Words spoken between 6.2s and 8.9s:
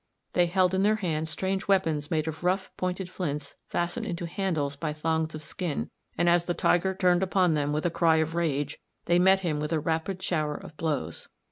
as the tiger turned upon them with a cry of rage